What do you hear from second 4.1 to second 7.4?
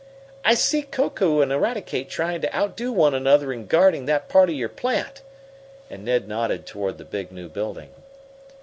part of your plant," and Ned nodded toward the big